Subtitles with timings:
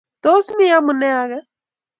[0.23, 1.41] Tos mi amune agee?